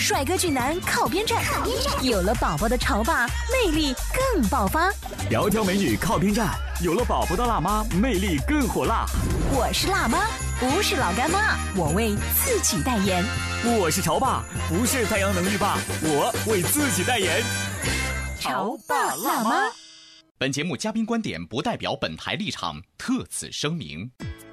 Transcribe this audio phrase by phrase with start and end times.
[0.00, 1.44] 帅哥俊男靠边站，
[2.02, 3.94] 有了宝宝的潮爸魅力
[4.32, 4.90] 更爆发。
[5.30, 9.04] 窈窕美女靠边站，有了宝宝的辣妈魅力更火辣。
[9.52, 10.26] 我是辣妈，
[10.58, 13.22] 不是老干妈，我为自己代言。
[13.78, 17.42] 我是潮爸，不是太阳能浴霸，我为自己代言。
[18.40, 19.70] 潮爸辣妈。
[20.38, 24.10] 本节目嘉宾观点不代表本台立场，特此声明。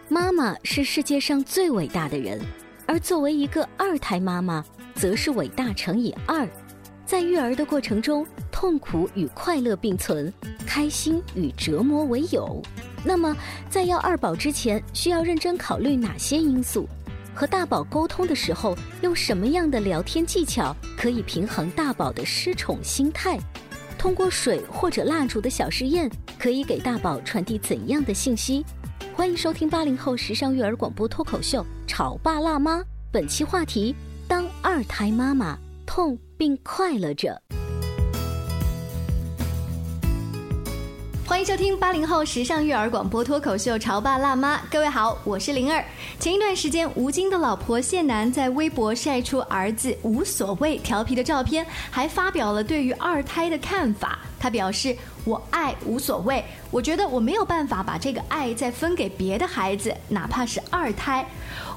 [0.09, 2.45] 妈妈是世界上最伟大的人，
[2.85, 4.61] 而作为一个二胎妈妈。
[4.97, 6.47] 则是伟大乘以二，
[7.05, 10.33] 在育儿的过程中，痛苦与快乐并存，
[10.65, 12.59] 开心与折磨为友。
[13.05, 13.35] 那么，
[13.69, 16.89] 在要二宝之前，需要认真考虑哪些因素？
[17.35, 23.39] 和大宝沟通的时候，用什么样的聊天技巧可以平衡大宝的失宠心态？
[23.99, 28.65] 通过水或者蜡烛的小试验，可以给大宝传递怎样的信息？
[29.15, 32.79] 欢迎收听八零后时尚育儿广播脱口秀《潮爸辣妈》，
[33.11, 33.95] 本期话题。
[34.69, 37.41] 二胎妈妈痛并快乐着。
[41.27, 45.83] 欢迎收听八零后时尚育儿广播脱口秀《潮爸辣妈》，各位好，我是灵儿。
[46.21, 54.19] 前一段时间，吴京的老婆谢楠在微博晒出儿子无所谓调皮的照片，还发表了对于二胎的看法。
[54.39, 61.27] 他表示：“我爱无所谓，我觉得我没有办法把这个爱再分给别的孩子，哪怕是二胎。”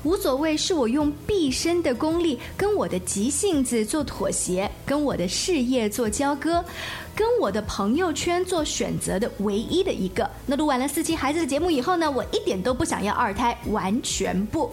[0.04, 6.64] 无所谓，是我用毕生的功力跟我的急性子做妥协，跟我的事业做交割，
[7.20, 10.26] 跟我的朋友圈做选择的唯一的一个。
[10.46, 14.72] 那录完了四期孩子的节目以后呢，我一点都不想要二胎，完全不。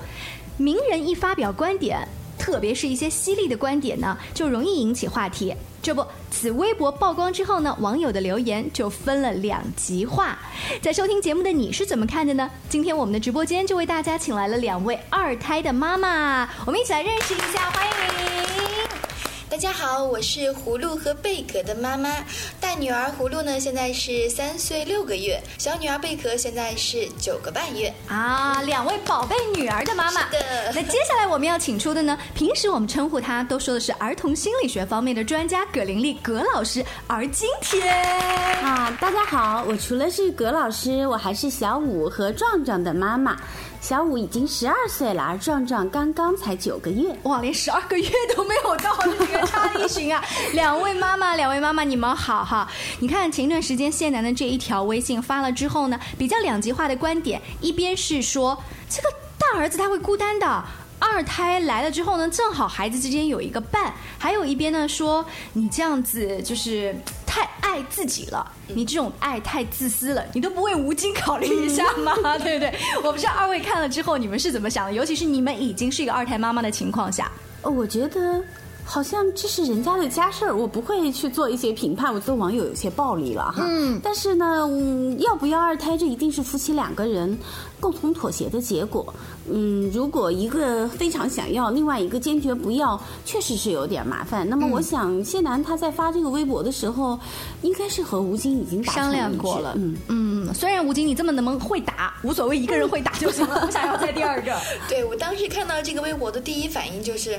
[0.55, 2.07] 名人一发表观点。
[2.39, 5.53] 特别是一些犀利的观点呢，就容易引起话题。
[5.81, 10.37] 这不，此微博曝光之后呢，网友的留言就分了两极化。
[10.81, 12.49] 在收听节目的你是怎么看的呢？
[12.69, 18.26] 今天我们的直播间就为大家请来了两位二胎的妈妈，我们一起来认识一下，欢迎。
[19.57, 22.17] 大家好，我是葫芦和贝壳的妈妈。
[22.61, 27.91] 大女儿葫芦呢，现在是三岁六个月；小女儿贝壳现在是九个半月。
[28.07, 30.21] 啊，两位宝贝女儿的妈妈。
[30.25, 30.71] 是的。
[30.75, 37.91] 那接下来我们要请出的呢，平时我们称呼她都说的是儿童心理学方面的专家葛玲丽葛老师，而今天
[38.61, 43.35] 啊，大家好，我除了是葛老师，我还是小五和壮壮的妈妈。
[43.87, 47.17] 小五已经十二岁了，而壮壮刚刚才九个月。
[47.23, 50.21] 哇，连十二个月都没有到，这个差一旬啊！
[50.51, 52.69] 两位妈妈，两位妈妈，你们好哈！
[52.99, 60.65] 你看前段时间谢楠的这一条微信发了之后呢，比较两极化的观点，一边是说这个大儿子他会孤单的。
[60.99, 67.16] 二胎来了之后呢，正好孩子之间有一个伴，还有一边呢说你这样子就是太
[67.77, 72.15] 爱自己了，你这种爱太自私了，你都不为吴京考虑一下吗？
[72.39, 72.73] 对不对？
[73.03, 78.43] 我不知道二位看了之后你们是怎么想的，尤其是你们已经是一个二胎妈妈的情况下，呃，我觉得。
[78.89, 82.11] 好像这是人家的家事儿，我不会去做一些评判。
[82.13, 83.65] 我觉得网友有些暴力了哈。
[83.67, 83.99] 嗯。
[84.01, 84.65] 但是呢，
[85.19, 87.37] 要不要二胎，这一定是夫妻两个人
[87.81, 89.13] 共同妥协的结果。
[89.51, 94.47] 嗯，如果一个非常想要，另外一个坚决不要，确实是有点麻烦。
[94.49, 97.19] 那么，我想谢楠他在发这个微博的时候，
[97.63, 99.73] 应该是和吴京已经商量过了。
[99.75, 100.53] 嗯嗯。
[100.53, 104.55] 虽然吴京你这么能么会打，无所谓，一个人会打就行了，不想要再第二个。
[104.87, 107.37] 对我当时看到这个微博的第一反应就是。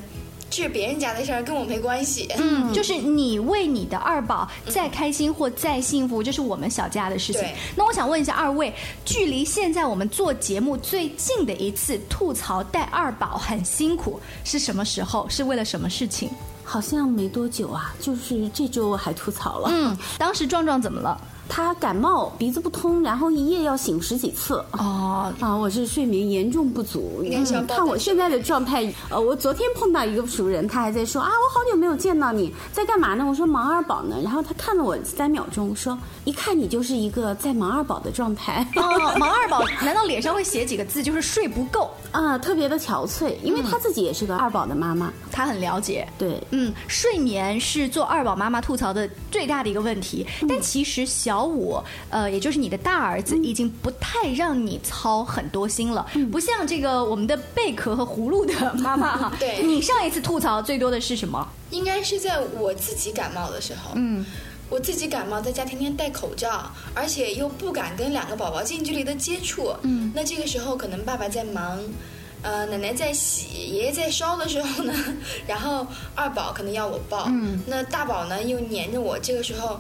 [0.51, 2.29] 这是别人家的事儿，跟我没关系。
[2.39, 7.43] 嗯，就是你为你的二宝再开心或再幸福，这是我们小家的事情。
[7.77, 8.73] 那我想问一下二位，
[9.05, 15.29] 距离现在我们做节目最近的一次吐槽带二宝很辛苦是什么时候？
[15.29, 16.31] 是为了什么事情？
[16.65, 19.71] 好像没多久啊，就是这周还吐槽了。
[19.73, 21.19] 嗯，当时壮壮怎么了？
[21.49, 24.63] 他感冒鼻子不通，然后一夜要醒十几次。
[24.73, 27.23] 哦， 啊，我是睡眠严重不足。
[27.25, 33.25] 应该是要嗯抱在手看我现在的状态，呃，我昨天碰到一个熟人，他还在说啊，我好久没有见到你，在干嘛呢？
[33.27, 34.17] 我说忙二宝呢。
[34.23, 38.67] 然后他看了我三秒钟，说一看你就是一个在忙二宝的状态。
[38.77, 41.91] 哦，忙二宝难道脸上会写几个字，就是睡不够？
[42.13, 45.13] 啊，特别的憔悴，因为她自己也是个二宝的妈妈。
[45.31, 46.07] 他很了解。
[46.19, 59.33] 对，嗯，睡眠是做二宝妈妈吐槽的最大的一个问题，但其实小五，呃，也就是你的大儿子，已经不太让你操很多心了，不像这个我们的贝壳和葫芦的妈妈哈。
[59.41, 61.47] 对你上一次吐槽最多的是什么？
[61.71, 63.91] 应该是在我自己感冒的时候。
[63.95, 64.25] 嗯，
[64.71, 69.75] 我自己感冒，在家天天戴口罩，而且又不敢跟两个宝宝近距离的接触。
[69.83, 71.79] 嗯，那这个时候可能爸爸在忙，
[72.43, 74.95] 呃，奶奶在洗，爷爷在烧的时候呢，
[75.47, 79.79] 然后二宝可能要我抱，嗯，那大宝呢又黏着我，这个时候。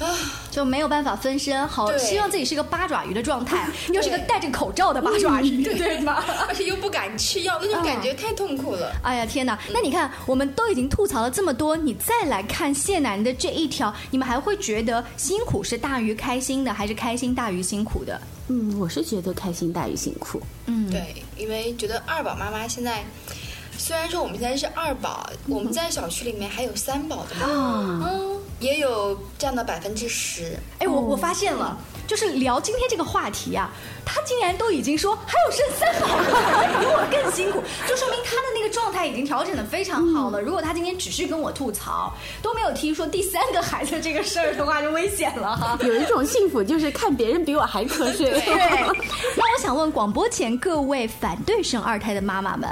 [0.00, 0.16] 啊，
[0.50, 6.24] 就没有办法分身，好希望自己是个八爪鱼的状态， 又是个戴着口罩的八爪鱼，对吗？
[6.48, 8.92] 而且又不敢吃药，那种感觉太痛苦了。
[9.02, 9.58] 哎呀天哪！
[9.72, 18.20] 那你看，我们都已经吐槽了这么多，你再来看谢楠的这一条，你们还会觉得辛苦是大于开心的，还是开心大于辛苦的？
[18.48, 20.40] 嗯，我是觉得开心大于辛苦。
[20.66, 23.04] 嗯，对，因为觉得二宝妈妈现在，
[23.78, 27.46] 虽然说我们现在是二宝，我们在小区里面还有三宝的嘛，
[28.10, 30.56] 嗯，也有占到百分之十。
[30.78, 31.76] 哎，我我发现了，
[32.06, 33.70] 就是聊今天这个话题啊，
[34.04, 40.40] 他竟然都已经说还有生三宝了，比我更辛苦，就说明他的那个状态已经调整的非常好了。
[40.40, 42.12] 如果他今天只是跟我吐槽，
[42.42, 45.78] 都没有听说第三个孩子这个事儿的话，就危险了哈。
[45.82, 48.30] 有一种幸福就是看别人比我还瞌睡。
[48.40, 48.54] 对，
[49.36, 52.68] 那我想问广播前各位反对生二胎的妈妈们，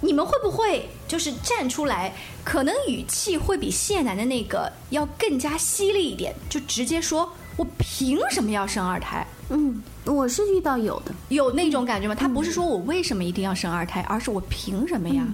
[0.00, 2.14] 你们会不会就是站出来，
[2.44, 9.26] 可能语气会比谢楠的那个要更加犀利一点，就直接说我凭什么要生二胎？
[9.50, 11.14] 嗯，我是遇到有的。
[11.30, 12.14] 有那种感觉吗？
[12.14, 15.26] 他不是说我为什么一定要生二胎，而是我凭什么呀？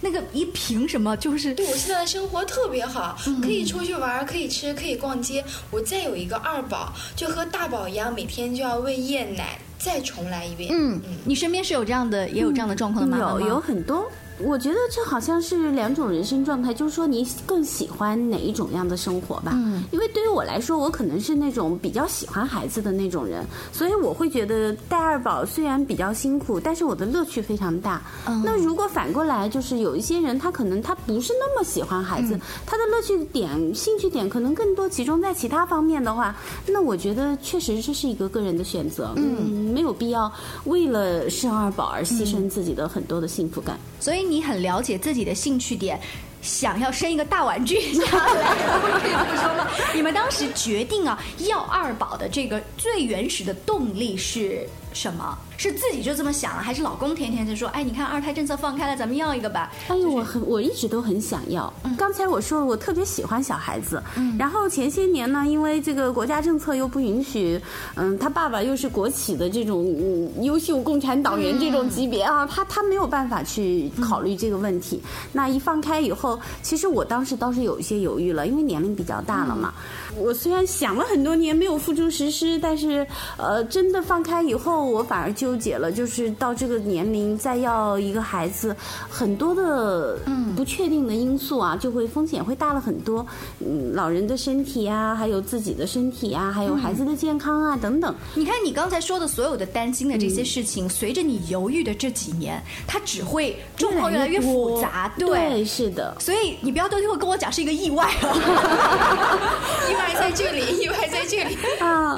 [0.00, 5.44] 那个一凭什么就是对我现在的生活特别好，可以出去玩，可以吃，可以逛街。
[5.70, 10.70] 我再有一个二宝，就和大宝一样，每天就要喂夜奶，再重来一遍。
[10.72, 13.40] 嗯，你身边是有这样的，也有这样的状况的妈妈吗？
[13.40, 14.10] 有有很多。
[14.38, 19.52] 我觉得这好像是两种人生状态，就是说你更喜欢哪一种样的生活吧。
[19.54, 28.02] 嗯，因为对于我来说，我可能是那种比较喜欢孩子的那种人，所以我会觉得带二宝虽然比较辛苦，但是我的乐趣非常大。
[28.26, 36.34] 嗯，那如果反过来，就是有一些人他可能他不是那么喜欢孩子，他的乐趣点、兴趣点可能更多集中在其他方面的话，
[36.66, 39.12] 那我觉得确实这是一个个人的选择。
[39.16, 40.32] 嗯，没有必要
[40.64, 43.78] 为了生二宝而牺牲自己的很多的幸福感。
[44.00, 45.98] 所以你很了解自己的兴趣点，
[46.40, 48.54] 想要生一个大玩具下来，
[49.00, 49.66] 可 以这么说吗？
[49.94, 55.38] 你们当时决定啊要二宝的这个最原始的动力是什么？
[55.62, 59.70] 是自己就这么想了，还是老公天天就说，哎，你看二胎政策放开了，咱们要一个吧？
[59.86, 61.72] 哎呦，我很我一直都很想要。
[61.96, 64.02] 刚才我说了，我特别喜欢小孩子。
[64.36, 67.60] 然后前些年呢，因为这个国家政策又不允许，
[67.94, 75.00] 嗯，他爸爸又是国企的这种嗯优秀共产党员这种级别啊，他他没有办法去考虑这个问题。
[75.30, 79.72] 那一放开以后，其实我当时倒是有一些犹豫了，因为年龄比较大了嘛。
[80.16, 83.06] 我虽然想了很多年没有付诸实施，但是
[83.38, 88.74] 呃，真的放开以后，我反而纠结了，就是到这个年龄再要一个孩子，
[89.10, 93.26] 很多的嗯不确定的因素啊，就会风险会大了很多。
[93.60, 98.14] 嗯，老人的身体啊，还有自己的身体啊，还有孩子的健康啊等等。
[98.34, 106.16] 你看你刚才说的所有的担心的这些事情，随着你犹豫的这几年，它只会状况越来越复杂，对，是的。
[106.18, 108.32] 所以你不要到最后跟我讲是一个意外啊！
[109.90, 111.58] 意外在这里，意外在这里。
[111.78, 112.16] 啊！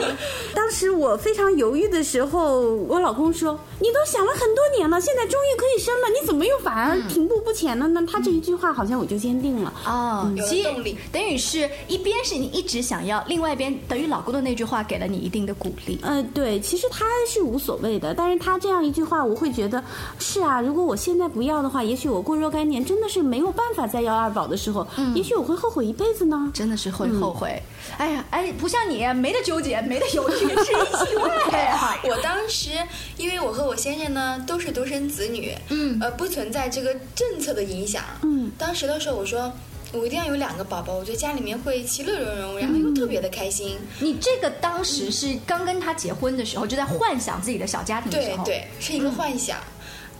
[0.54, 9.72] 当时我非常犹豫的时候，我老公说：“你都想了很多年了，现在终于可以生了，你怎么又反而停步不前了呢？”他这一句话好像我就坚定了。
[9.86, 15.98] 哦，有了其实动力等于是一边是你一直想要，另外一边等于老公的那句话给了你一定的鼓励。
[16.02, 19.82] 呃，对，其实他是无所谓的，但是他这样一句话，我会觉得
[20.18, 26.50] 是啊，如果我现在不要的话，也许我过若干年真的是没有办法再要二宝的时候，也许我会后悔一辈子呢。
[26.52, 27.62] 真的是会后悔。
[27.98, 31.98] 哎呀，哎，不像你，没得纠结，没得犹豫，是意外啊！
[32.04, 32.70] 我当时，
[33.16, 39.52] 因为我和我先生呢都是独生子女，嗯，呃，不存在这个政策的影响，嗯，当时的时候我说。
[39.92, 43.78] 我一定要有两个宝宝，我觉得家里面会其乐融融，然后又特别的开心。
[44.00, 49.56] 你这个当时是刚跟他结婚的时候，就在幻想自己的小家庭的时候，对对，是一个幻想。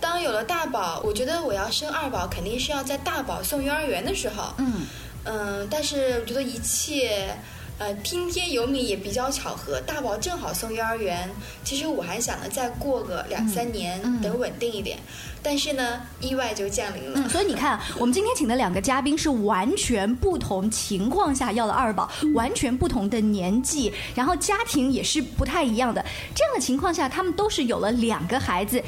[0.01, 4.55] 当有了大宝，我觉得我要生二宝，肯定是要在大宝送幼儿园的时候。
[4.59, 4.87] 嗯
[5.25, 7.37] 嗯，但是我觉得一切
[7.79, 11.29] 呃，听天由命也比较巧合，大宝正好送幼儿园。
[11.65, 14.97] 其实我还想着再过个两三年，等稳定一点。
[15.43, 17.15] 但是呢，意外就降临了。
[17.17, 26.03] 嗯，所以你看，我们今天请的两个嘉宾是完全不同情况下要了二宝，完全不同的年纪，然后家庭也是不太一样的。
[26.35, 28.83] 这样的情况下，他们都是有了两个孩子，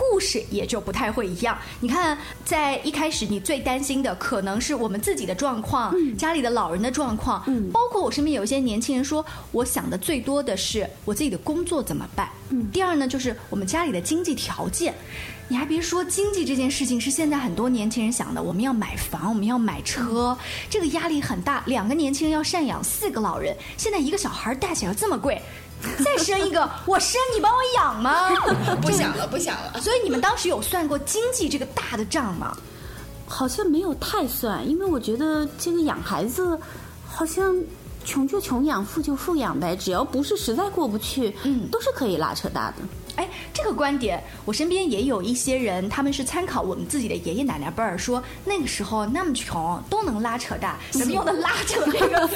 [0.00, 1.56] 故事也就不太会一样。
[1.78, 12.30] 你看，在一开始，你最担心的可能是我们自己的状况，家里的老人的状况，嗯，包括我身边有一些年轻人说，我想的最多的是我自己的工作怎么办。
[12.48, 14.94] 嗯，第二呢，就是我们家里的经济条件。
[15.48, 18.40] 你还别说，经济这件事情是现在很多年轻人想的。
[18.40, 20.36] 我们要买房，我们要买车，
[20.70, 21.60] 这个压力很大。
[21.66, 25.42] 两个年轻人要赡养四个老人，现在一个小孩带起来这么贵，
[26.04, 28.28] 再生一个，我生你帮我养吗？
[28.82, 29.78] 不想了，不想了。
[29.82, 32.56] 所以你们当时有算过经济这个大的账吗？
[33.26, 36.58] 好像没有太算，因为我觉得这个养孩子，
[37.08, 37.54] 好像
[38.04, 42.76] 穷就穷养，富就富养呗，只要不是实在过不去，嗯，都是可以拉扯大的。
[43.16, 52.26] 哎，这个观点，我身边也有一些人，他们是参考我们自己的爷爷奶奶辈儿，说那个时候那么穷都能拉扯大，什么用的拉扯这个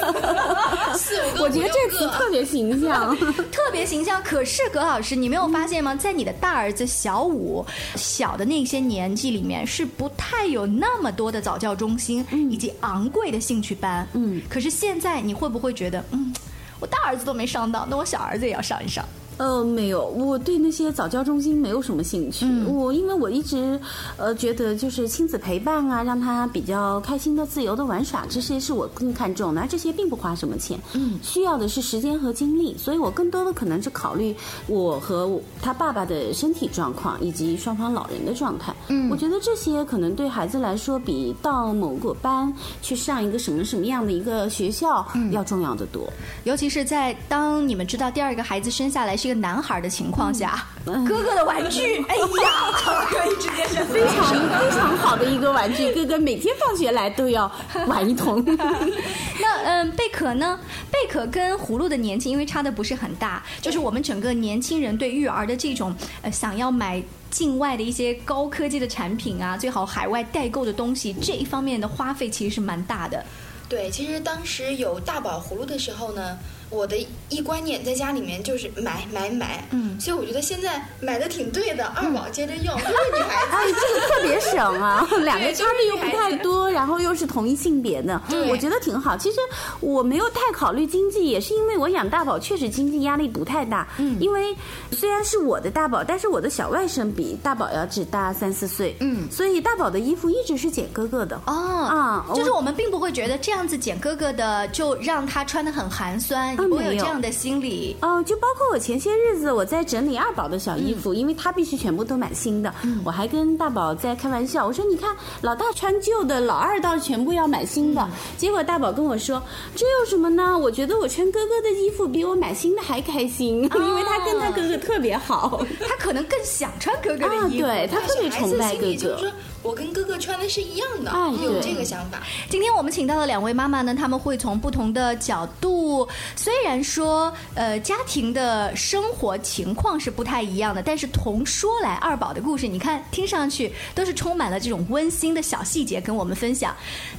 [0.95, 3.17] 词， 我觉得这词特别形象，
[3.51, 4.21] 特别形象。
[4.21, 5.95] 可是葛老师，你没有发现吗？
[5.95, 14.07] 在你的大儿子小五小的那些年纪里面，是不太有那么多的早教中心以及昂贵的兴趣班。
[14.13, 16.33] 嗯，可是现在你会不不会觉得，嗯，
[16.81, 19.05] 我大儿子都没上到，那我小儿子也要上一上？
[19.37, 22.45] 呃，没有，我对那些早教中心没有什么兴趣。
[22.65, 23.77] 我因为我一直，
[24.15, 29.59] 呃，觉得就是亲子陪伴啊，让他比较开心的、自由的玩耍，这些是我更看重的。
[29.59, 32.77] 而这些并不花什么钱，嗯，需要的是时间和精力。
[32.77, 34.33] 所以我更多的可能是考虑
[34.67, 35.29] 我和
[35.61, 38.73] 他爸爸的身体状况以及双方老人的状态。
[38.87, 46.07] 嗯，我觉得这些可能对孩子来说，比到某个班去上一个什么什么样的一个学校要重要的多。
[46.45, 49.17] 尤其是在当你们知道第二个孩子生下来。
[49.25, 52.71] 一个男孩的情况下，哥哥的玩具， 哎呀，
[53.09, 54.29] 可以直接是非常
[54.59, 57.51] 非常好的一个玩具， 哥哥每天放学来都要
[57.87, 58.43] 玩一通。
[59.41, 60.59] 那嗯，贝壳呢？
[60.91, 67.01] 贝壳跟葫芦的年纪因为差的不是很大，就是我们整个年轻人对育儿的这种呃想要买
[67.31, 73.25] 境外的一些高科技的产品啊，最好海外代购的东西这一方面的花费其实是蛮大的。
[73.67, 76.37] 对，其实当时有大宝葫芦的时候呢。
[76.69, 76.95] 我的
[77.29, 81.85] 一观念在家里面就是买买买，嗯，所以我觉得现在买的挺对的。
[81.95, 88.19] 二宝接着用，都是女孩子， 哎，这个特别省啊， 两个差的又不太多，然后又是同一性别的，
[88.49, 89.15] 我觉得挺好。
[89.15, 89.37] 其实
[89.79, 93.87] 我没有太考虑经济，也是因为我养大宝确实经济压力不太大。
[93.97, 94.55] 嗯，因为
[94.91, 101.39] 虽然是我的大宝，但是我的小外甥比大宝要只大三四岁，嗯，所以大宝的衣服一直是捡哥哥的。
[101.45, 106.54] 哦啊，就是我们并不会觉得这样子捡哥哥的就让他穿的很寒酸。
[106.69, 112.73] 我有这样的心理哦，就包括我前些日子我在整理二宝的小衣服，因为他必须全部都买新的。
[113.03, 118.07] 我还跟大宝在开玩笑，我说你看老大穿旧的，老二倒是全部要买新的。
[118.37, 119.41] 结果大宝跟我说，
[119.75, 120.57] 这有什么呢？
[120.57, 129.31] 我觉得我穿哥哥的衣服比我买新的还开心，因为他跟他哥哥特别好，他可能更想穿哥哥的衣服，对他特别崇拜哥哥。
[129.65, 131.11] 我跟哥哥穿的是一样的，
[131.43, 132.21] 有这个想法。
[132.51, 146.75] 今天我们请到的两位妈妈呢，他们会从不同的角度，虽然说呃家庭的生活情况是不太一样的，但是同说来二宝的故事，你看听上去都是充满了这种温馨的小细节跟我们分享。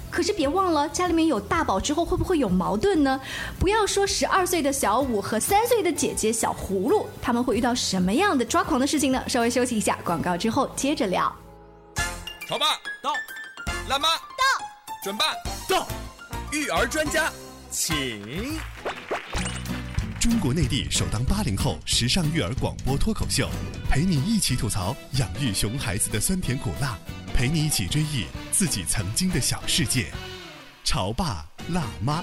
[0.09, 3.21] 可是别忘了，家里面有大宝之后会不会有矛盾呢？
[3.59, 9.21] 不要说十二岁的小五和三岁的姐姐小葫芦，他们会遇到什么样的抓狂的事情呢？
[9.27, 11.35] 稍微休息一下，广告之后接着聊。
[12.49, 13.13] 潮爸到，
[13.89, 14.09] 辣妈。
[14.15, 14.65] 到，
[15.03, 15.35] 准爸
[15.69, 15.89] 到，
[16.53, 17.29] 育儿专家。
[17.73, 18.57] 请。
[20.21, 23.51] 中国内地首档八零后时尚育儿广播脱口秀，
[23.91, 26.97] 陪你一起吐槽养育熊孩子的酸甜苦辣，
[27.35, 30.13] 陪你一起追忆自己曾经的小世界。
[30.85, 32.23] 潮爸辣妈。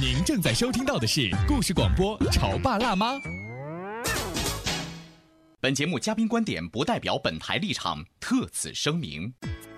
[0.00, 3.14] 您正在收听到的是故事广播《潮爸辣妈》。
[5.60, 9.32] 本节目嘉宾观点不代表本台立场，特此声明。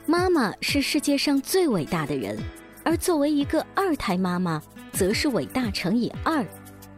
[0.07, 2.39] 妈妈是世界上最伟大的人，
[2.85, 6.45] 而作为一个二胎妈妈，则是伟大乘以二。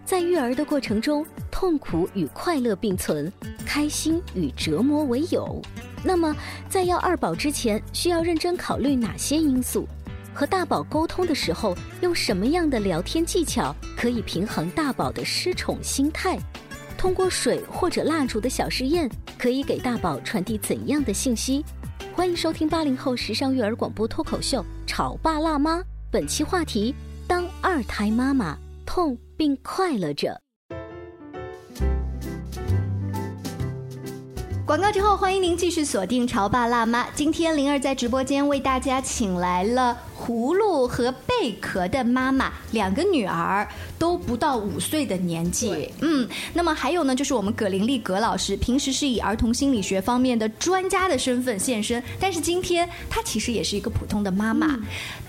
[0.05, 3.33] 在育儿的过程中，痛苦与快乐并存，
[3.65, 5.61] 开心与折磨为友。
[6.05, 6.35] 那么，
[6.69, 9.89] 在要二宝之前，需要认真考虑哪些因素？
[10.37, 16.39] 和大宝沟通的时候，用什么样的聊天技巧可以平衡大宝的失宠心态？
[16.99, 21.65] 通过水或者蜡烛的小试验，可以给大宝传递怎样的信息？
[22.15, 25.79] 欢迎收听八零后时尚育儿广播脱口秀《潮爸辣妈》，
[26.11, 26.95] 本期话题：
[27.27, 29.17] 当二胎妈妈痛。
[29.39, 30.41] 并快乐着。
[34.65, 37.05] 广告之后，欢迎您继续锁定《潮爸辣妈》。
[37.15, 39.99] 今天灵儿在直播间为大家请来了。
[40.19, 43.69] 葫芦和贝壳的妈妈，两个女儿
[43.99, 45.91] 都不到五岁的年纪。
[46.01, 54.79] 嗯，那么还有呢，就是我们葛玲丽葛老师，平时是以儿童心理学方面的专家的身份现身，但是今天她其实也是一个普通的妈妈。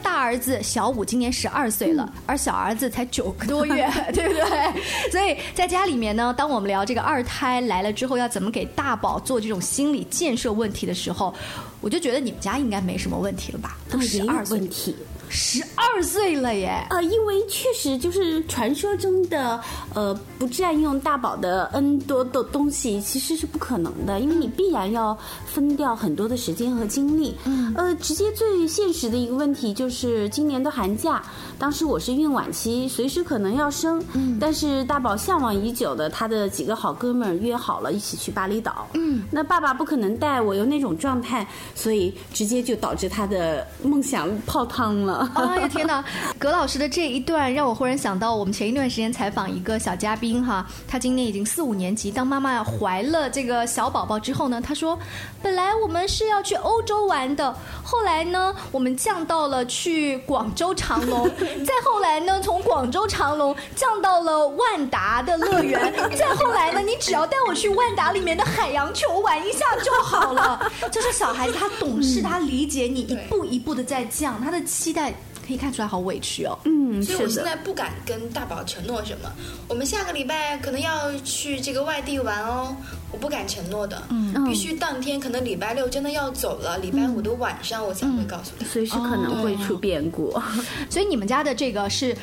[0.01, 5.11] 大儿子小五今年十二岁了，而小儿子才九个多月， 对不对？
[5.11, 11.33] 所以在家里面呢，当我们聊这个二胎来了之后要怎么给大宝做这种心理建设问题的时候。
[11.81, 13.77] 我就觉得你们家应该没什么问题了吧？
[13.89, 14.95] 都十二问题。
[15.29, 16.85] 十二岁了耶！
[16.89, 19.59] 呃，因为确实就是传说中的
[19.93, 27.35] 呃不占用大宝的 N 多的东西，其实是不可能的，因为你必然要分掉很多的时间和精力。
[27.45, 27.73] 嗯。
[27.75, 31.21] 呃，直接最现实的一个问题就是今年的寒假，
[31.59, 34.01] 当时我是孕晚期，随时可能要生。
[34.13, 34.37] 嗯。
[34.39, 38.87] 但是大宝向往已久的他的几个好哥们儿约好了一起去巴厘岛。
[38.93, 39.23] 嗯。
[39.29, 45.16] 那爸爸不可能带我，有那种状态，所以直接就导致他的梦想泡汤了。
[45.35, 46.03] 哎呀天哪！
[46.39, 54.97] 葛老师的这一段让我忽然想到，我们前一段时间采访一个小嘉宾哈，他今年已经四五年级，当妈妈怀了这个小宝宝之后呢，他说，
[55.41, 61.29] 本来我们是要去欧洲玩的，后来呢，我们降到了去广州长隆，
[61.65, 70.71] 再后来呢，从广州长隆降到了万达的乐园，再后来呢，你只要带我去万达里面的海洋球玩一下就好了。
[70.91, 75.06] 就是小孩子他懂事，他理解你，一步一步的在降，他的期待。
[75.47, 76.57] 可以看出来好委屈哦。
[76.65, 79.31] 嗯，所以我现在不敢跟大宝承诺什么。
[79.67, 82.75] 我们下个礼拜可能要去这个外地玩哦，
[83.11, 84.03] 我不敢承诺的。
[84.09, 88.65] 嗯，必须当天可能礼拜六真的要走了，礼拜五的晚上我才会告诉他。
[88.65, 90.31] 随时可能会出变故。
[90.89, 92.15] 所以你们家的这个是。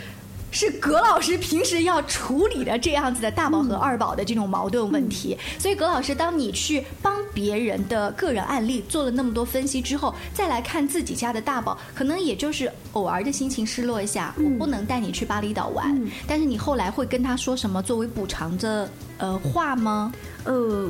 [0.55, 18.89] 是葛老师平时要处理的这样子的大宝和二宝的这种矛盾问题，所以葛老师，当你去帮别人的个人案例做了那么多分析之后，再来看自己家的大宝，可能也就是偶尔的心情失落一下，我不能带你去巴厘岛玩，但是你后来会跟他说什么作为补偿的
[19.25, 20.13] 呃话吗？
[20.45, 20.87] 呃，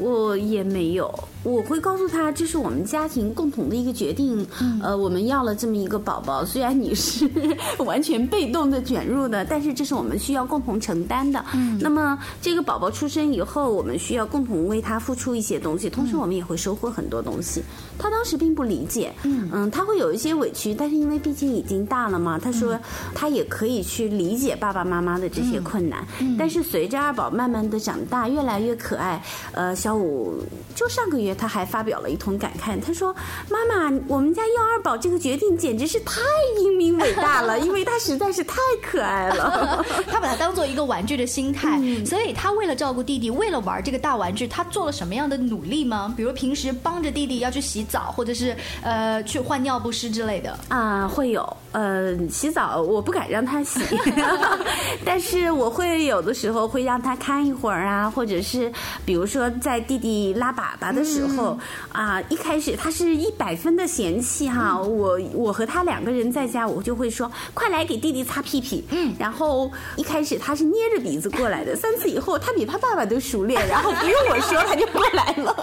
[0.00, 1.12] 我也没有。
[1.44, 4.44] 我会告诉他，这是我们家庭共同的一个决定。
[4.82, 7.30] 呃，我们要了这么一个宝宝，虽然你是
[7.78, 11.44] 完全被动的卷入的，但是这是我们需要共同承担的。
[11.80, 17.62] 那么这个宝宝出生以后，我们需要共同为他付出一些东西，同时我们也会收获很多东西。
[17.96, 22.76] 他当时并不理解，嗯，他会有一些委屈，但是因为毕竟已经大了嘛，他说
[23.14, 26.04] 他也可以去理解爸爸妈妈的这些困难。
[26.36, 30.42] 但是随着二宝慢慢的长大，越来越可爱，呃，小五
[30.74, 31.34] 就上个月。
[31.34, 33.14] 他还发表了一通感慨，他说
[33.50, 36.20] ：“妈妈，我们家要二宝这个决定简直是太
[36.60, 39.84] 英明伟大了，因为他实在是太可爱了。
[40.08, 46.14] 他把它当做一个玩具的心态，所以他为了照顾弟弟，为了玩这个大玩具，他做了什么样的努力吗？
[46.16, 51.56] 比如平时帮着弟弟要去洗澡，或者是呃去换尿不湿之类的啊，会有。
[51.76, 53.78] 呃，洗澡我不敢让他洗，
[55.04, 58.72] 但是我会有的时候会让他看一会儿啊，或者是
[59.04, 61.58] 比如说在弟弟拉粑粑的时候。”后
[61.92, 68.82] 啊，一开始他是一百分的嫌弃哈，我我和他两个人在家，我就会说快来给弟弟擦屁屁。
[68.90, 75.54] 嗯，然后一开始他是捏着鼻子过来的， 三次以后他比他爸爸都熟练，然后不用我说他就过来了，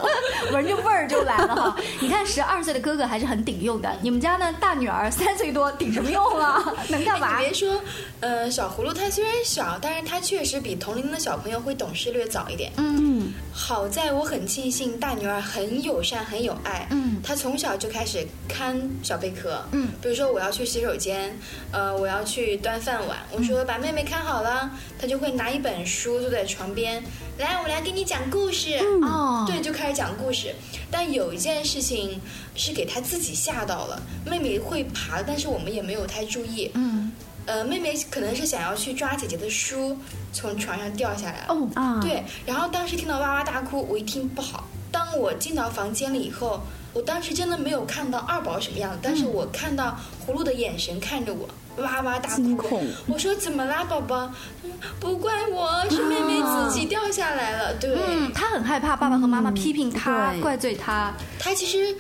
[0.53, 1.75] 闻着味儿就来了哈。
[1.99, 6.61] 你看十二岁的哥哥还是很顶用的，你们家呢大女儿三岁多顶什么用啊？
[6.89, 7.39] 能干嘛？
[7.39, 7.79] 别说，
[8.19, 12.71] 呃，小葫芦它虽然小，但是它确实比同龄的小朋友会懂事略早一点。
[12.77, 15.39] 嗯，好在我很庆幸大女儿。
[15.39, 16.87] 很友善，很有爱。
[16.89, 19.63] 嗯，她从小就开始看小贝壳。
[19.71, 21.37] 嗯，比如说我要去洗手间，
[21.71, 27.03] 呃，我要去端饭碗，我说把妹妹看好了，她就会拿一本书坐在床边，
[27.37, 28.79] 来，我来给你讲故事。
[29.03, 30.55] 哦，对，就开始讲故事。
[30.89, 32.19] 但有一件事情
[32.55, 36.71] 是给她自己吓到了，妹妹会爬，但是我们也没有太注意。
[36.73, 37.11] 嗯，
[37.45, 39.97] 呃，妹妹可能是想要去抓姐姐的书，
[40.31, 41.53] 从床上掉下来了。
[41.53, 44.67] 哦啊，对，然后当时听到哇哇大哭，我一听不好。
[44.91, 46.61] 当我进到房间里以后，
[46.93, 51.49] 我当时真的没有看到二宝什么样子，但是我看到葫芦的眼神看着我，
[51.83, 52.83] 哇哇大哭。
[53.07, 54.31] 我说怎么啦，宝宝？
[54.63, 57.73] 嗯不怪我，是妹妹自己掉下来了。
[57.75, 61.95] 对，嗯，他很害怕爸爸和妈妈批评他、对怪罪他，他其实，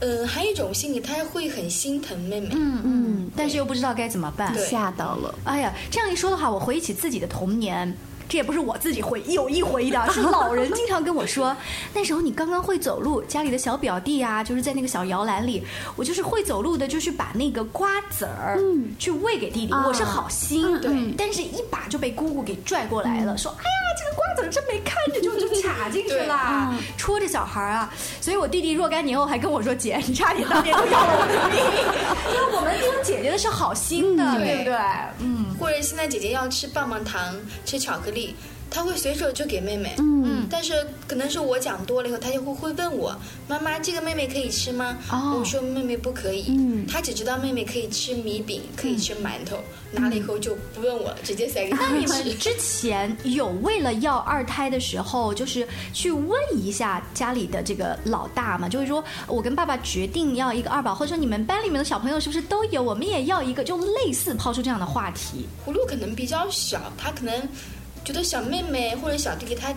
[0.00, 2.48] 嗯、还有一种心理，他会很心疼妹妹。
[2.52, 4.54] 嗯嗯，但是又不知道该怎么办。
[4.58, 5.34] 吓到了。
[5.44, 7.96] 哎呀，这样一说的话，我回忆起自己的童年。
[8.28, 11.56] 这也不是我自己回有意回忆的，是老人经常跟我说，
[11.94, 15.62] 那时候你刚刚会走路，家里的小表弟啊，就是在那个小摇篮里，
[15.94, 18.60] 我就是会走路的，就是把那个瓜子儿
[18.98, 20.90] 去喂给弟弟，啊我是好心，对。
[21.16, 31.58] 但是一把就被姑姑给拽过来了，说，哎呀，这个瓜子儿真没看着就就卡进去了， 戳着小孩儿啊，所以我弟弟若干年后还跟我说，姐，你差点当年就要了我的命，
[32.34, 34.76] 因为我们当姐姐的是好心的，嗯对不对？
[35.20, 35.46] 嗯。
[35.58, 37.34] 或者现在姐姐要吃棒棒糖、
[37.64, 38.15] 吃巧克力，
[38.70, 39.94] 她会随手就给妹妹。
[39.98, 40.74] 嗯，但是
[41.06, 43.16] 可能是我讲多了以后，他就会会问我
[43.48, 49.58] ：“妈妈，这个妹妹可以吃吗？”哦我说：“妹妹不可以。”嗯他只知道妹妹可以吃米饼，可以吃馒头，
[49.92, 52.38] 拿了以后就不问我了，直接塞给她那你们。
[52.38, 58.68] 之前有为了要二胎的时候，就是去问一下家里的这个老大嘛？
[58.68, 62.82] 就是说我跟爸爸决定要一个二宝，或者说你们班里面的小朋友是不是都有？
[62.82, 65.46] 我们也要一个，就类似抛出这样的话题。
[65.66, 67.48] 葫芦可能比较小，他可能
[68.06, 69.74] 觉得小妹妹或者小弟弟他。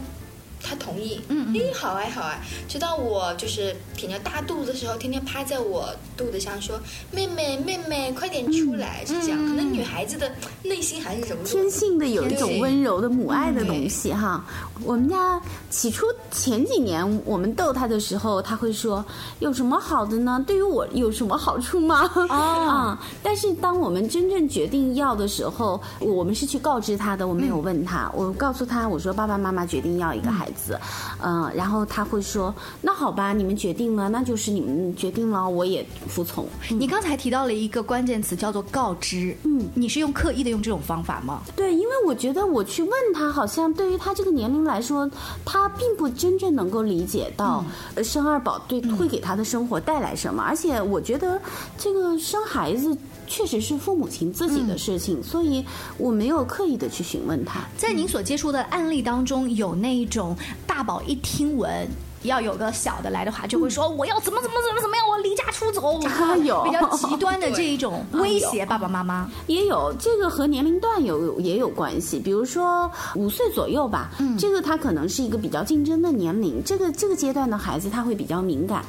[0.61, 2.39] 她同意，嗯，哎，好哎，好哎。
[2.67, 6.79] 直到我就是挺着大肚子的时候，天天趴在我肚子上说
[7.11, 10.31] ：“妹妹，妹妹，快点出来！”是这样，可能女孩子的
[10.63, 11.45] 内心还是柔弱。
[11.45, 14.43] 天性的有一种温柔的母爱的东西哈。
[14.83, 19.03] 我们家起初前几年我们逗他的时候，他会说
[19.39, 20.43] 有什么好的呢？
[20.45, 22.09] 对于我有什么好处吗？
[22.29, 22.99] 啊！
[23.23, 30.79] 但是当我们真正决定要的时候，我们是去告知他的，我没有问他，我告诉他我说爸爸妈妈决定要一个孩子，
[31.21, 36.47] 嗯、然后他会说那好吧，你们决定了，那就是你们决定了，我也服从。
[36.69, 39.35] 你刚才提到了一个关键词，叫做告知。
[39.43, 41.41] 嗯，你是用刻意的用这种方法吗？
[41.55, 45.09] 对，因为我觉得我去问他，好像对于他这个年龄来说，
[45.45, 47.63] 他并不真正能够理解到
[47.95, 51.39] 呃生二宝对会给他的生活带来什么，而且我觉得
[51.77, 52.97] 这个生孩子。
[53.29, 55.63] 确实是父母亲自己的事情，所以
[55.97, 57.61] 我没有刻意的去询问他。
[57.77, 60.35] 在您所接触的案例当中，有那一种
[60.67, 61.87] 大宝一听闻。
[62.23, 69.29] 要有个小的来的话，就会说我要怎么怎么怎么怎么样，我离家出走，啊有比较极端的这一种威胁爸爸妈妈。
[69.47, 78.83] 也有这个和年龄段有也有关系，比如说五岁左右吧，这个他可能是一个比较竞争的年龄，这个这个阶段的孩子他会比较敏感。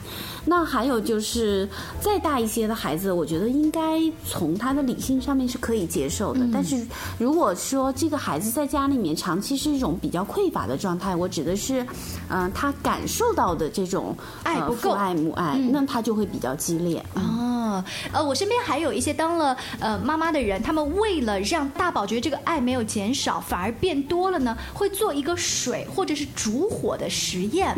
[0.44, 1.68] 那还有就是
[2.00, 6.40] 再大一些的孩子，我觉得应该从他的理性上面是可以接受的。
[6.52, 6.84] 但是
[7.18, 11.86] 如果说这个孩子在家里面长期是一种比较匮乏的状态，我指的是，
[12.28, 14.90] 嗯、他感受到的这种呃爱不够。
[14.90, 17.04] 父爱母爱，那他就会比较激烈。
[17.14, 27.74] 哦，呃，我身边还有一些当了呃妈妈的人，他们为了让大宝觉得这个爱没有减少，反而变多了呢，会做一个水或者是烛火的实验。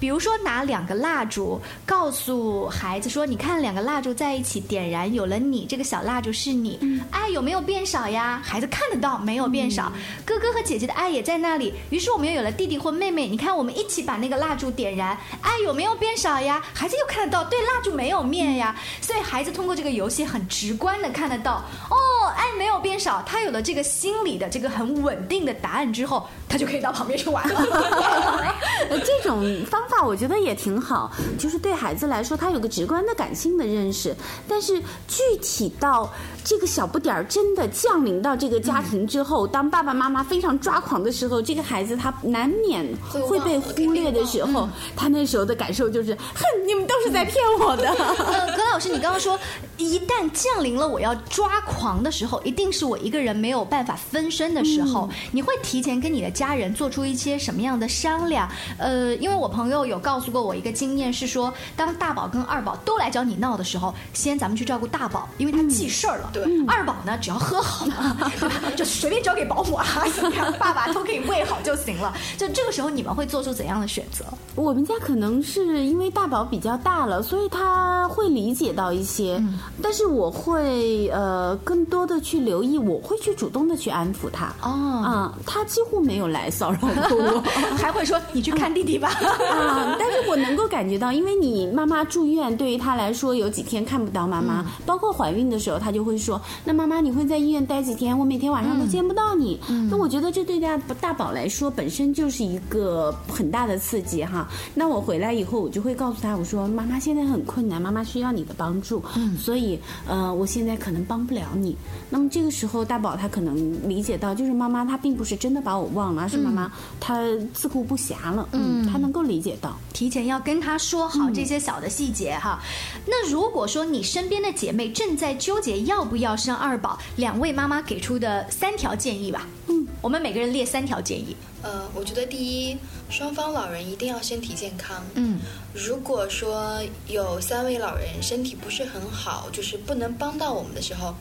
[0.00, 6.78] 比如说拿两个蜡烛，告诉孩子说：“你看两个蜡烛在一起点燃，有了你，这个小蜡烛是你，
[7.10, 9.92] 爱有没有变少呀？”孩子看得到，没有变少。
[10.24, 13.26] 哥哥和姐姐的爱也在那里，于是我们又有了弟弟或妹妹。
[13.26, 16.62] 你看，我们一起把那个蜡烛点燃，爱有没有变少呀？
[16.72, 18.76] 孩子又看得到，对，蜡烛没有灭呀。
[19.00, 21.96] 所以孩子通过这个游戏很直观的看得到，哦，
[22.36, 23.22] 爱没有变少。
[23.26, 28.54] 他有了这个心理的这个很稳定的答案之后，他就可以到旁边去玩了。
[28.90, 34.14] 呃 这种方法我觉得也挺好，就是对孩子来说，他有个直观的感性的认识。
[34.46, 36.10] 但是具体到
[36.48, 42.86] 这个小不点儿真的降临到这个家庭之后，当爸爸妈妈非常抓狂的时候，这个孩子他难免
[43.26, 47.90] 会被忽略的时候，他那时候的感受就是，哼，你们都是在骗我的。
[48.32, 49.38] 呃，葛老师，你刚刚说，
[49.76, 58.48] 一旦降临了我要抓狂的时候，一定是我一个人没有办法分身的时候，你会提前跟你的家人做出一些什么样的商量？
[58.78, 66.30] 呃，因为我朋友有告诉过我一个经验是说，当大宝跟二宝都来找你闹的时候，先咱们去照顾大宝，因为他记事儿了。
[66.44, 68.54] 对二宝呢，只要喝好了， 对吧？
[68.76, 72.12] 就随便交给保姆啊，怎么样，爸爸都可以喂好就行了。
[72.36, 74.24] 就这个时候，你们会做出怎样的选择？
[74.54, 79.42] 我们家可能是因为大宝比较大了，所以他会理解到一些，
[79.82, 84.46] 但是我会呃更多的去留意，我会去主动的去安抚他。
[84.62, 87.42] 哦啊、他几乎没有来骚扰过我。
[87.78, 89.08] 还会说你去看弟弟吧。
[89.08, 89.54] 啊，
[89.94, 96.27] 啊，但是我能够感觉到，因为你妈妈住院，对于他来说有几天看不到妈妈，包括怀孕的时候，他就会说
[96.64, 98.18] ：“那妈妈你会在医院待几天？
[98.18, 104.48] 我每天晚上都见不到你。”那我觉得这对大大宝来说本身就是一个很大的刺激哈。
[104.74, 109.02] 那我回来以后，我就会告诉他，我说：“妈妈现在很困难，妈妈需要你的帮助，
[109.38, 111.76] 所以呃，我现在可能帮不了你。”
[112.10, 118.48] 那么这个时候，大宝他可能理解到，就是妈妈她并不是真的把我忘了，而是妈妈她自顾不暇了。
[118.52, 119.76] 嗯，她能够理解到。
[119.92, 122.60] 提前要跟他说好这些小的细节哈。
[123.04, 129.46] 那如果说你身边的姐妹正在纠结要不要生二宝，两位妈妈给出的三条建议吧。
[129.68, 131.36] 嗯，我们每个人列三条建议。
[131.62, 132.76] 呃，我觉得第一，
[133.10, 135.02] 双方老人一定要身体健康。
[135.14, 135.38] 嗯，
[135.74, 141.14] 如果说有三位老人身体不是很好，就是不能帮到我们的时候。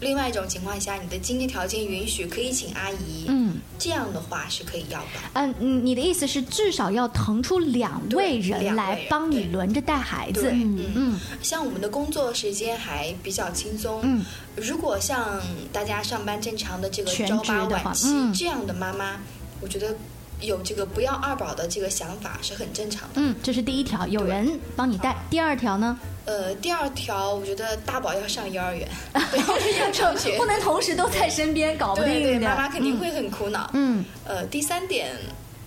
[0.00, 3.26] 另外一种情况下，你的经济条件允许，可以请阿姨。
[3.28, 5.06] 嗯，这样的话是可以要的。
[5.34, 10.50] 嗯，你的意思是至少要腾出两位人来帮你轮着带孩子。
[10.52, 14.00] 嗯嗯，像我们的工作时间还比较轻松。
[14.04, 14.24] 嗯，
[14.56, 15.40] 如果像
[15.72, 19.20] 大家上班正常的这个朝八晚七这样的妈妈，
[19.60, 19.96] 我觉得
[20.40, 23.14] 有这个不要二宝的这个想法是很正常的。
[23.16, 25.16] 嗯，这是第一条，有人帮你带。
[25.28, 25.98] 第二条呢？
[26.24, 29.36] 呃，第二条，我觉得大宝要上幼儿园， 不
[29.80, 32.46] 要上学，不能同时都在身边，搞不定的。
[32.46, 33.70] 妈妈肯定会很苦恼。
[33.72, 35.12] 嗯，呃，第三点。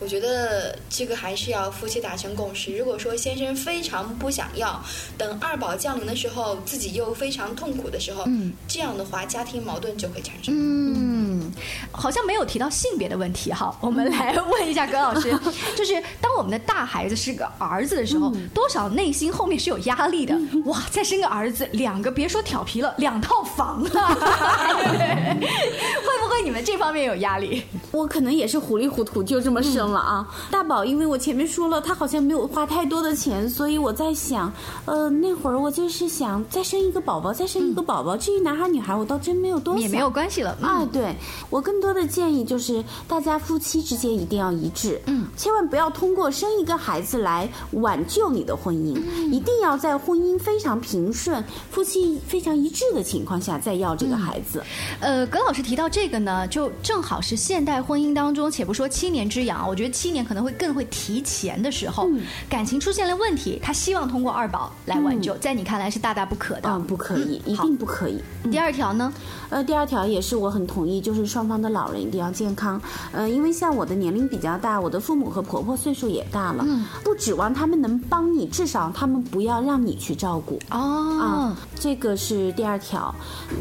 [0.02, 2.76] 我觉得这个还是要夫妻达成共识。
[2.76, 4.84] 如果说先生非常不想要，
[5.16, 10.56] 等二宝降临的时候，自己又非常痛苦的时候，嗯，这样的话家庭矛盾就会产生。
[10.58, 11.52] 嗯，
[11.92, 13.78] 好像没有提到性别的问题哈。
[13.80, 15.30] 我们来问一下葛老师，
[15.78, 20.36] 就是当我们的大孩子是个儿子的时候，多少内心后面是有压力的。
[20.66, 24.16] 哇，再生个儿子，两个别说调皮了，两套房啊！
[25.38, 27.62] 会不会你们这方面有压力？
[27.92, 29.91] 我可能也是糊里糊涂就这么生。
[29.92, 34.52] 了啊，大宝，因为我前面说了，他好像没有花太多的钱，所以我在想，
[34.86, 38.16] 呃，那会儿我就是想再生一个宝宝，再生一个宝宝。
[38.16, 40.88] 至于男孩女孩，我倒真没有多想，也没有关系了啊。
[40.92, 41.14] 对
[41.50, 48.96] 我更多的建议就是，大家夫妻之间一定要一致，嗯，千万不要通过生一个孩子来挽救你的婚姻，
[49.30, 54.64] 一定要在婚姻非常平顺、夫妻非常一致的情况下再要这个孩子。
[55.02, 59.76] 呃，葛老师提到这个呢，就正好是现代婚姻当中，且不说七年之痒，我。
[59.81, 62.10] 觉得七年可能会更会提前的时候，
[62.50, 66.70] 感情出现了问题，他希望通过二宝来挽救，在你看来是大大不可的。
[66.70, 68.22] 嗯，不可以，一定不可以。
[68.52, 69.12] 第二条呢？
[69.50, 72.82] 呃，第二条也是我很同意，就是双方的老人一定要健康。
[73.12, 76.66] 呃，因为像我的年龄比较大，我的父母和婆婆岁数也大了，
[77.04, 80.60] 不指望他们能帮你，至少他们不要让你去照顾。
[80.72, 83.14] 哦，啊，这个是第二条。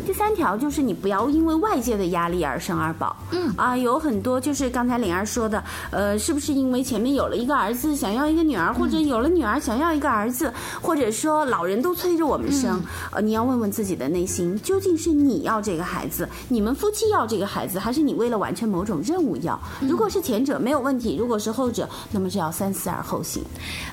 [0.07, 3.17] 第三条就是你不要因为外界的压力而生二宝。
[3.33, 6.00] 嗯，啊，有很多就是刚才灵儿说的，呃。
[6.01, 12.83] 呃，是不是因为前面有了一个儿子，想要一个女儿，或者有了女儿想要一个儿子，或者说老人都催着我们生？
[13.13, 19.61] 呃，你要问问自己的内心，究竟是你要这个孩子，你们夫妻要这个孩子，还是你为了完成某种任务要？
[19.83, 23.45] 如果是前者没有问题，如果是后者，那么就要三思而后行。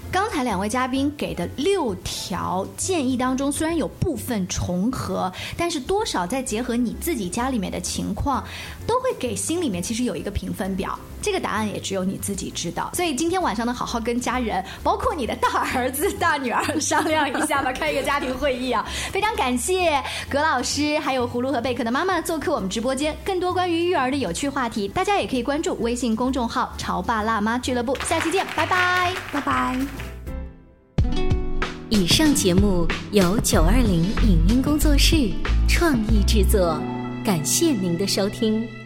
[0.09, 8.41] 刚才两位嘉宾给的六条建议当中，虽然有部分重合，但是多少再结合你自己家里面的情况，
[8.87, 10.97] 都会给心里面其实有一个评分表。
[11.27, 12.89] 这个答案也只有你自己知道。
[12.93, 18.87] 所以今天晚上呢，好好跟家人，包括你的大儿子、大女儿商量一下吧，开一个家庭会议啊。
[19.11, 23.13] 非常感谢葛老师，还有葫芦和贝壳的妈妈做客我们直播间。
[23.25, 27.93] 更多关于育儿的有趣话题，大家也可以关注微信公众号“潮爸辣妈俱乐部”。
[28.07, 29.77] 下期见，拜拜，拜拜。
[31.89, 35.29] 以上节目由九二零影音工作室
[35.67, 36.79] 创意制作，
[37.25, 38.76] 感谢您的收听。